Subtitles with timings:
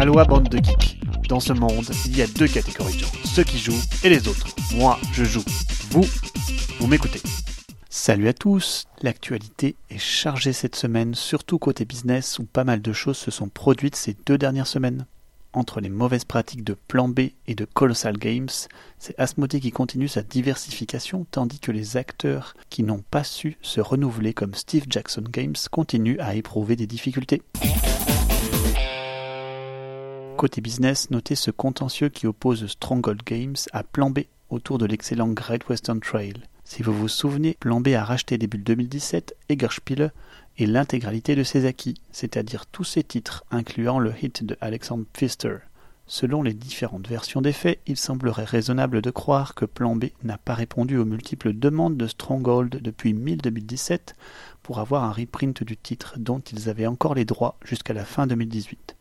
[0.00, 0.98] Aloha bande de geeks.
[1.28, 4.28] Dans ce monde, il y a deux catégories de gens, ceux qui jouent et les
[4.28, 4.46] autres.
[4.74, 5.44] Moi, je joue.
[5.90, 6.06] Vous,
[6.78, 7.20] vous m'écoutez.
[7.90, 12.94] Salut à tous, l'actualité est chargée cette semaine, surtout côté business où pas mal de
[12.94, 15.04] choses se sont produites ces deux dernières semaines.
[15.52, 18.48] Entre les mauvaises pratiques de Plan B et de Colossal Games,
[18.98, 23.82] c'est Asmodee qui continue sa diversification tandis que les acteurs qui n'ont pas su se
[23.82, 27.42] renouveler comme Steve Jackson Games continuent à éprouver des difficultés.
[30.40, 35.28] Côté business, notez ce contentieux qui oppose Stronghold Games à Plan B autour de l'excellent
[35.28, 36.32] Great Western Trail.
[36.64, 40.14] Si vous vous souvenez, Plan B a racheté début 2017 Eggerspiele
[40.56, 45.58] et l'intégralité de ses acquis, c'est-à-dire tous ses titres, incluant le hit de Alexander Pfister.
[46.06, 50.38] Selon les différentes versions des faits, il semblerait raisonnable de croire que Plan B n'a
[50.38, 54.16] pas répondu aux multiples demandes de Stronghold depuis 2017
[54.62, 58.26] pour avoir un reprint du titre dont ils avaient encore les droits jusqu'à la fin
[58.26, 58.96] 2018.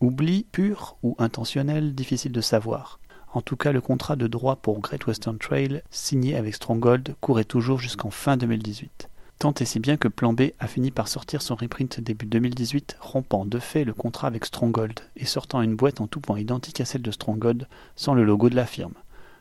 [0.00, 3.00] Oubli pur ou intentionnel, difficile de savoir.
[3.34, 7.44] En tout cas, le contrat de droit pour Great Western Trail, signé avec Stronghold, courait
[7.44, 9.10] toujours jusqu'en fin 2018.
[9.38, 12.96] Tant et si bien que Plan B a fini par sortir son reprint début 2018,
[13.00, 16.80] rompant de fait le contrat avec Stronghold et sortant une boîte en tout point identique
[16.80, 18.94] à celle de Stronghold, sans le logo de la firme.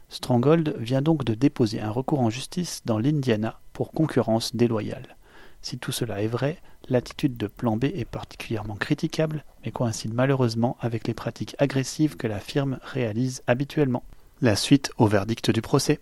[0.09, 5.16] Stronghold vient donc de déposer un recours en justice dans l'Indiana pour concurrence déloyale.
[5.61, 6.57] Si tout cela est vrai,
[6.88, 12.27] l'attitude de Plan B est particulièrement critiquable, mais coïncide malheureusement avec les pratiques agressives que
[12.27, 14.03] la firme réalise habituellement.
[14.41, 15.99] La suite au verdict du procès.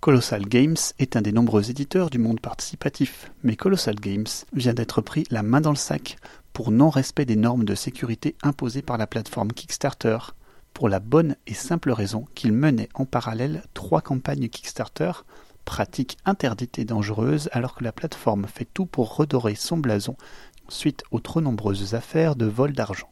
[0.00, 5.00] Colossal Games est un des nombreux éditeurs du monde participatif, mais Colossal Games vient d'être
[5.00, 6.16] pris la main dans le sac
[6.52, 10.18] pour non-respect des normes de sécurité imposées par la plateforme Kickstarter,
[10.72, 15.10] pour la bonne et simple raison qu'il menait en parallèle trois campagnes Kickstarter
[15.64, 20.16] pratique interdite et dangereuse alors que la plateforme fait tout pour redorer son blason
[20.68, 23.10] suite aux trop nombreuses affaires de vol d'argent.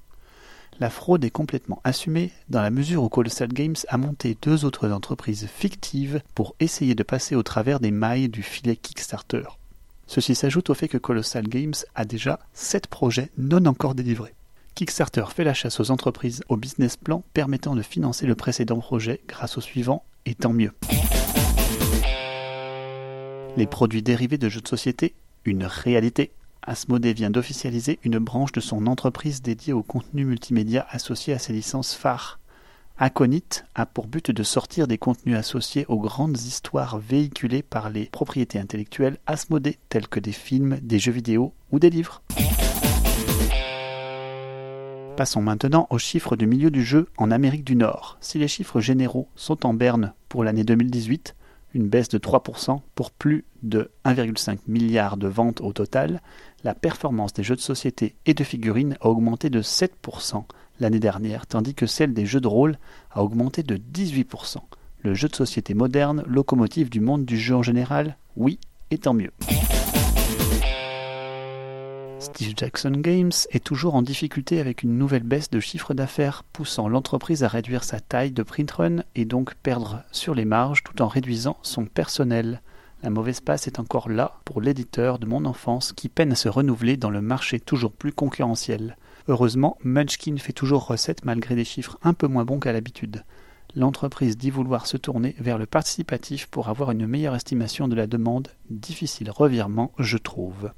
[0.78, 4.90] La fraude est complètement assumée dans la mesure où Colossal Games a monté deux autres
[4.90, 9.44] entreprises fictives pour essayer de passer au travers des mailles du filet Kickstarter.
[10.06, 14.34] Ceci s'ajoute au fait que Colossal Games a déjà sept projets non encore délivrés.
[14.74, 19.22] Kickstarter fait la chasse aux entreprises au business plan permettant de financer le précédent projet
[19.26, 20.72] grâce au suivant, et tant mieux.
[23.56, 25.14] Les produits dérivés de jeux de société,
[25.46, 26.30] une réalité.
[26.62, 31.54] Asmodee vient d'officialiser une branche de son entreprise dédiée au contenu multimédia associé à ses
[31.54, 32.38] licences phares.
[32.98, 38.06] Aconite a pour but de sortir des contenus associés aux grandes histoires véhiculées par les
[38.06, 42.20] propriétés intellectuelles Asmodée, telles que des films, des jeux vidéo ou des livres.
[45.16, 48.18] Passons maintenant aux chiffres du milieu du jeu en Amérique du Nord.
[48.20, 51.34] Si les chiffres généraux sont en berne pour l'année 2018,
[51.76, 56.22] une baisse de 3% pour plus de 1,5 milliard de ventes au total,
[56.64, 60.44] la performance des jeux de société et de figurines a augmenté de 7%
[60.80, 62.78] l'année dernière, tandis que celle des jeux de rôle
[63.10, 64.56] a augmenté de 18%.
[65.02, 68.58] Le jeu de société moderne, locomotive du monde du jeu en général, oui,
[68.90, 69.32] et tant mieux.
[72.36, 76.86] Steve Jackson Games est toujours en difficulté avec une nouvelle baisse de chiffre d'affaires, poussant
[76.86, 81.00] l'entreprise à réduire sa taille de print run et donc perdre sur les marges tout
[81.00, 82.60] en réduisant son personnel.
[83.02, 86.50] La mauvaise passe est encore là pour l'éditeur de mon enfance qui peine à se
[86.50, 88.98] renouveler dans le marché toujours plus concurrentiel.
[89.28, 93.24] Heureusement, Munchkin fait toujours recette malgré des chiffres un peu moins bons qu'à l'habitude.
[93.74, 98.06] L'entreprise dit vouloir se tourner vers le participatif pour avoir une meilleure estimation de la
[98.06, 98.48] demande.
[98.68, 100.72] Difficile revirement, je trouve.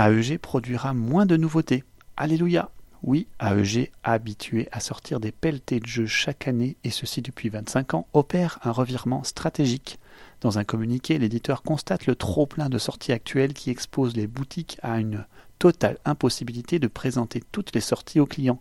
[0.00, 1.84] AEG produira moins de nouveautés.
[2.16, 2.70] Alléluia
[3.02, 7.92] Oui, AEG, habitué à sortir des pelletés de jeux chaque année, et ceci depuis 25
[7.92, 9.98] ans, opère un revirement stratégique.
[10.40, 15.00] Dans un communiqué, l'éditeur constate le trop-plein de sorties actuelles qui expose les boutiques à
[15.00, 15.26] une
[15.58, 18.60] totale impossibilité de présenter toutes les sorties aux clients.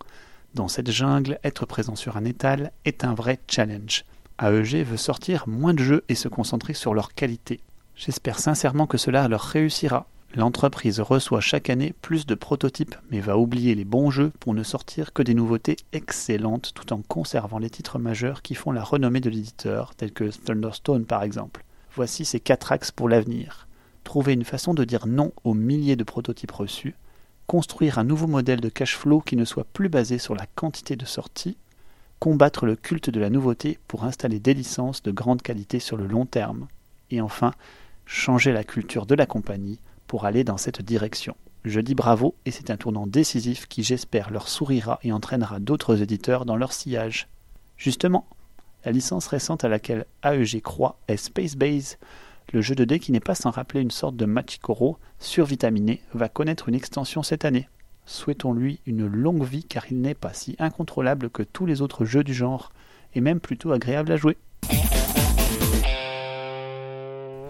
[0.56, 4.04] Dans cette jungle, être présent sur un étal est un vrai challenge.
[4.42, 7.62] AEG veut sortir moins de jeux et se concentrer sur leur qualité.
[7.96, 10.06] J'espère sincèrement que cela leur réussira.
[10.36, 14.62] L'entreprise reçoit chaque année plus de prototypes mais va oublier les bons jeux pour ne
[14.62, 19.22] sortir que des nouveautés excellentes tout en conservant les titres majeurs qui font la renommée
[19.22, 21.64] de l'éditeur, tels que Thunderstone par exemple.
[21.96, 23.68] Voici ces quatre axes pour l'avenir.
[24.04, 26.96] Trouver une façon de dire non aux milliers de prototypes reçus,
[27.48, 30.96] construire un nouveau modèle de cash flow qui ne soit plus basé sur la quantité
[30.96, 31.58] de sorties,
[32.20, 36.06] combattre le culte de la nouveauté pour installer des licences de grande qualité sur le
[36.06, 36.68] long terme,
[37.10, 37.54] et enfin,
[38.06, 41.38] changer la culture de la compagnie pour aller dans cette direction.
[41.64, 46.02] Je dis bravo et c'est un tournant décisif qui j'espère leur sourira et entraînera d'autres
[46.02, 47.30] éditeurs dans leur sillage.
[47.78, 48.26] Justement,
[48.84, 51.98] la licence récente à laquelle AEG croit est Space Base,
[52.52, 56.28] Le jeu de dés qui n'est pas sans rappeler une sorte de Machikoro survitaminé va
[56.28, 57.70] connaître une extension cette année.
[58.08, 62.24] Souhaitons-lui une longue vie car il n'est pas si incontrôlable que tous les autres jeux
[62.24, 62.72] du genre,
[63.14, 64.38] et même plutôt agréable à jouer.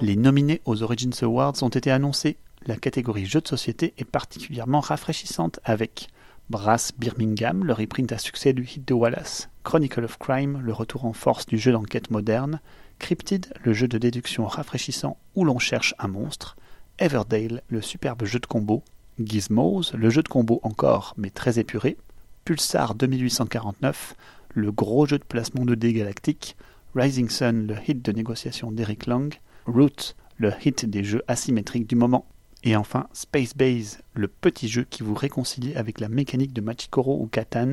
[0.01, 2.38] Les nominés aux Origins Awards ont été annoncés.
[2.65, 6.09] La catégorie jeux de société est particulièrement rafraîchissante avec
[6.50, 11.06] Brass Birmingham, le reprint à succès du hit de Wallace, Chronicle of Crime, le retour
[11.06, 12.59] en force du jeu d'enquête moderne,
[13.00, 16.57] Cryptid, le jeu de déduction rafraîchissant où l'on cherche un monstre,
[16.97, 18.83] Everdale, le superbe jeu de combo,
[19.23, 21.97] Gizmos, le jeu de combo encore mais très épuré,
[22.44, 24.15] Pulsar 2849,
[24.53, 26.57] le gros jeu de placement de dés galactique,
[26.94, 29.33] Rising Sun, le hit de négociation d'Eric Lang,
[29.65, 32.25] Root, le hit des jeux asymétriques du moment.
[32.63, 37.21] Et enfin, Space Base, le petit jeu qui vous réconcilie avec la mécanique de Machikoro
[37.21, 37.71] ou Katan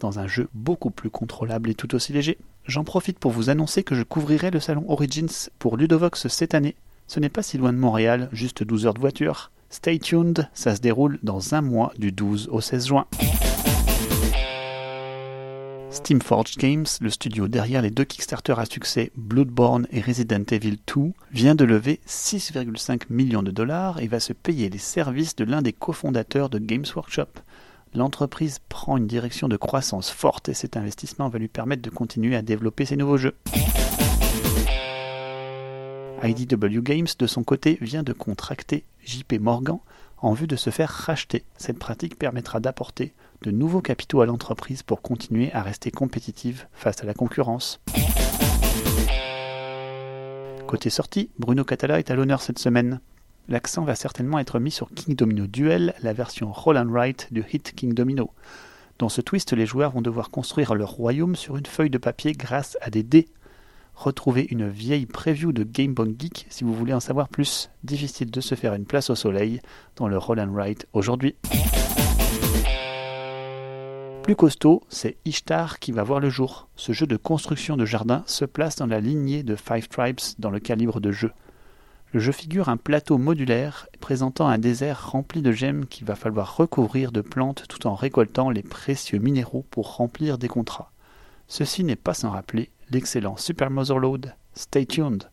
[0.00, 2.38] dans un jeu beaucoup plus contrôlable et tout aussi léger.
[2.66, 6.74] J'en profite pour vous annoncer que je couvrirai le salon Origins pour Ludovox cette année.
[7.06, 9.50] Ce n'est pas si loin de Montréal, juste 12 heures de voiture.
[9.70, 13.06] Stay tuned, ça se déroule dans un mois du 12 au 16 juin.
[15.94, 21.12] Steamforged Games, le studio derrière les deux Kickstarter à succès Bloodborne et Resident Evil 2,
[21.30, 25.62] vient de lever 6,5 millions de dollars et va se payer les services de l'un
[25.62, 27.28] des cofondateurs de Games Workshop.
[27.94, 32.34] L'entreprise prend une direction de croissance forte et cet investissement va lui permettre de continuer
[32.34, 33.36] à développer ses nouveaux jeux.
[36.24, 39.78] IDW Games, de son côté, vient de contracter JP Morgan
[40.24, 41.44] en vue de se faire racheter.
[41.58, 43.12] Cette pratique permettra d'apporter
[43.42, 47.78] de nouveaux capitaux à l'entreprise pour continuer à rester compétitive face à la concurrence.
[50.66, 53.00] Côté sortie, Bruno Catala est à l'honneur cette semaine.
[53.48, 57.74] L'accent va certainement être mis sur King Domino Duel, la version roll and du hit
[57.74, 58.30] King Domino.
[58.98, 62.32] Dans ce twist, les joueurs vont devoir construire leur royaume sur une feuille de papier
[62.32, 63.28] grâce à des dés.
[63.94, 67.70] Retrouvez une vieille preview de Game Boy Geek si vous voulez en savoir plus.
[67.84, 69.60] Difficile de se faire une place au soleil
[69.96, 70.54] dans le roll and
[70.92, 71.36] aujourd'hui.
[74.24, 76.68] Plus costaud, c'est Ishtar qui va voir le jour.
[76.76, 80.48] Ce jeu de construction de jardin se place dans la lignée de Five Tribes dans
[80.50, 81.30] le calibre de jeu.
[82.14, 86.56] Le jeu figure un plateau modulaire présentant un désert rempli de gemmes qu'il va falloir
[86.56, 90.93] recouvrir de plantes tout en récoltant les précieux minéraux pour remplir des contrats.
[91.48, 94.34] Ceci n'est pas sans rappeler l'excellent Super Motherload.
[94.54, 95.28] Stay tuned.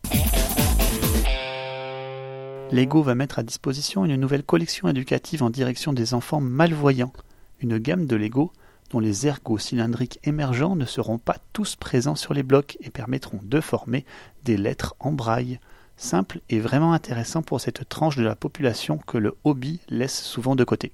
[2.71, 7.13] Lego va mettre à disposition une nouvelle collection éducative en direction des enfants malvoyants.
[7.59, 8.51] Une gamme de Lego
[8.91, 13.39] dont les ergots cylindriques émergents ne seront pas tous présents sur les blocs et permettront
[13.43, 14.05] de former
[14.43, 15.59] des lettres en braille.
[15.97, 20.55] Simple et vraiment intéressant pour cette tranche de la population que le hobby laisse souvent
[20.55, 20.93] de côté.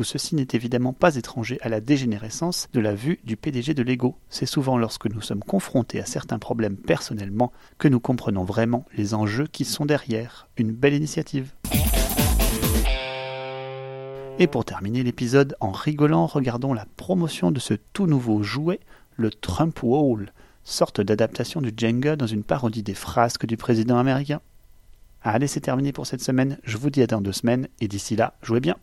[0.00, 3.82] Tout ceci n'est évidemment pas étranger à la dégénérescence de la vue du PDG de
[3.82, 4.16] Lego.
[4.30, 9.12] C'est souvent lorsque nous sommes confrontés à certains problèmes personnellement que nous comprenons vraiment les
[9.12, 10.48] enjeux qui sont derrière.
[10.56, 11.52] Une belle initiative.
[14.38, 18.80] Et pour terminer l'épisode en rigolant, regardons la promotion de ce tout nouveau jouet,
[19.16, 20.32] le Trump Wall,
[20.64, 24.40] sorte d'adaptation du Jenga dans une parodie des frasques du président américain.
[25.20, 28.16] Allez, c'est terminé pour cette semaine, je vous dis à dans deux semaines, et d'ici
[28.16, 28.76] là, jouez bien.